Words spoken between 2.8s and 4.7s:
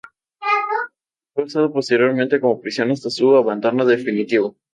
hasta su abandono definitivo.